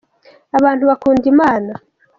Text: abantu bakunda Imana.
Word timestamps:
abantu 0.57 0.83
bakunda 0.89 1.25
Imana. 1.33 1.73